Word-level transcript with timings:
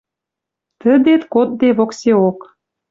Тӹдет 0.81 1.21
кодде 1.33 1.69
воксеок. 1.77 2.39